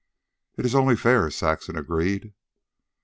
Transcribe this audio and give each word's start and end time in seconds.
"It's 0.57 0.73
only 0.73 0.95
fair," 0.95 1.29
Saxon 1.29 1.77
agreed. 1.77 2.33